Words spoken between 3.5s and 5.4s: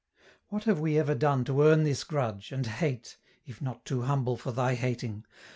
not too humble for thy hating?)